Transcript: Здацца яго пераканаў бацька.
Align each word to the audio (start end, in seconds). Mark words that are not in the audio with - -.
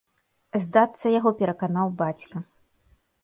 Здацца 0.63 1.11
яго 1.19 1.33
пераканаў 1.43 1.87
бацька. 2.01 2.37